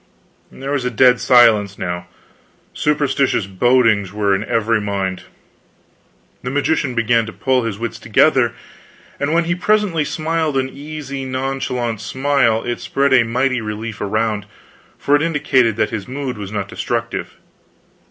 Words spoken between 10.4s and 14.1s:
an easy, nonchalant smile, it spread a mighty relief